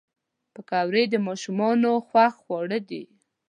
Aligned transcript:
پکورې 0.53 1.03
د 1.09 1.15
ماشومانو 1.27 1.91
خوښ 2.07 2.33
خواړه 2.43 2.79
دي 2.89 3.03